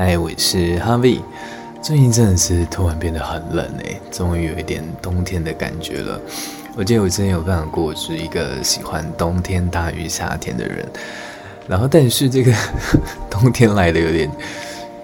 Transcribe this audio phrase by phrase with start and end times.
[0.00, 1.22] 嗨，我是 Harvie。
[1.82, 6.20] 最近真的是突然变得很冷哎，终于有一点冬天的感觉了。
[6.76, 10.88] 我记得我之前有分享过，我是一个喜欢冬天大于夏天的人。
[11.66, 12.54] 然后，但是这个
[13.28, 14.30] 冬天来的有点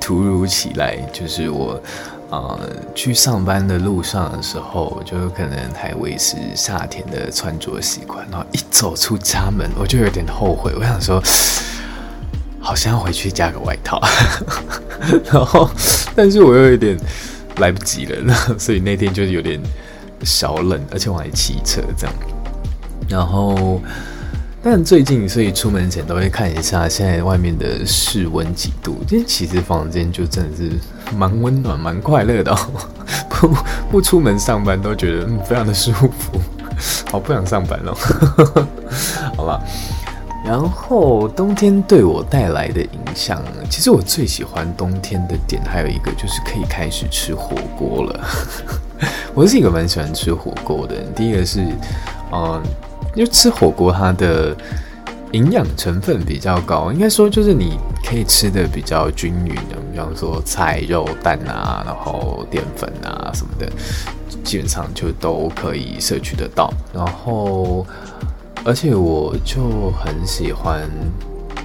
[0.00, 1.82] 突如其来，就是我
[2.30, 2.60] 呃
[2.94, 10.72] 去上班的路上的时候，就有可能还维持夏天的穿着习惯，然后一走出家门，我就有点后悔。
[10.78, 11.20] 我想说。
[12.64, 14.00] 好像要回去加个外套，
[15.30, 15.68] 然后，
[16.16, 16.98] 但是我又有点
[17.58, 19.60] 来不及了，所以那天就有点
[20.22, 22.16] 小冷，而且我还骑车这样。
[23.06, 23.82] 然后，
[24.62, 29.04] 但最近所以出门前都会看一下现在外面的室温几度。
[29.06, 30.70] 今天其实房间就真的是
[31.14, 32.56] 蛮温暖、蛮快乐的，
[33.28, 33.54] 不
[33.90, 36.40] 不出门上班都觉得嗯非常的舒服，
[37.12, 37.94] 好不想上班哦。
[39.36, 39.60] 好吧。
[40.44, 48.20] 然后冬天对我带来的影响，其实我最喜欢冬天的点还有一个就是可以开始吃火锅了。
[49.34, 51.14] 我是一个蛮喜欢吃火锅的人。
[51.14, 51.60] 第一个是，
[52.30, 52.62] 嗯，
[53.14, 54.54] 因为吃火锅它的
[55.32, 63.66] 营养成分比较高，应该说就是你可以吃的比较均匀的，比方说菜、肉、蛋啊，然后淀粉啊什么的，
[64.44, 66.70] 基本上就都可以摄取得到。
[66.92, 67.86] 然后。
[68.64, 70.88] 而且我就很喜欢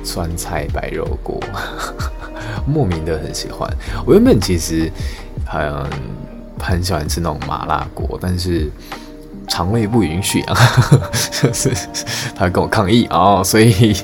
[0.03, 1.39] 酸菜白肉锅，
[2.67, 3.69] 莫名的很喜欢。
[4.05, 4.91] 我原本其实
[5.45, 5.85] 很
[6.59, 8.69] 很喜欢吃那种麻辣锅，但是
[9.47, 10.55] 肠胃不允许啊，
[11.41, 11.71] 就是
[12.35, 13.95] 他跟我抗议啊，所以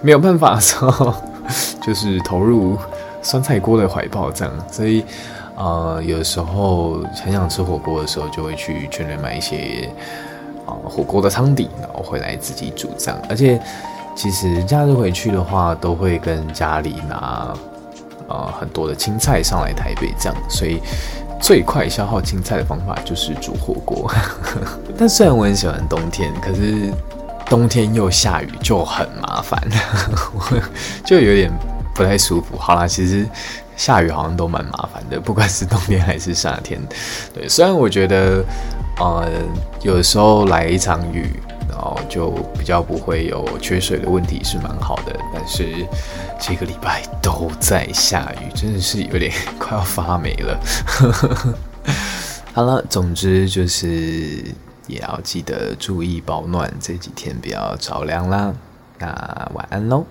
[0.00, 1.12] 没有办法说，
[1.82, 2.78] 就是投入
[3.20, 4.54] 酸菜锅的怀抱这样。
[4.70, 5.04] 所以
[5.56, 9.90] 呃，有时候很想吃火锅的时候，就会去全联买一些。
[10.84, 13.20] 火锅的汤底，然后回来自己煮这样。
[13.28, 13.60] 而且，
[14.14, 17.54] 其实假日回去的话，都会跟家里拿
[18.28, 20.36] 呃很多的青菜上来台北这样。
[20.48, 20.80] 所以，
[21.40, 24.10] 最快消耗青菜的方法就是煮火锅。
[24.96, 26.92] 但虽然我很喜欢冬天，可是
[27.46, 29.60] 冬天又下雨就很麻烦，
[30.34, 30.62] 我
[31.04, 31.50] 就有点
[31.94, 32.56] 不太舒服。
[32.56, 33.26] 好啦，其实
[33.76, 36.80] 下雨好像都蛮麻烦的，不管是冬天还是夏天。
[37.34, 38.44] 对，虽然我觉得。
[38.98, 39.28] 呃，
[39.82, 45.14] 有的时候来一场雨，然后就比较不会有缺水的问题，是蛮好的。
[45.32, 45.86] 但是
[46.40, 50.60] 这个礼拜都在下雨，真的是有点快要发霉了。
[52.54, 54.44] 好了，总之就是
[54.86, 58.54] 也要记得注意保暖，这几天不要着凉啦。
[58.98, 59.08] 那
[59.54, 60.06] 晚安喽。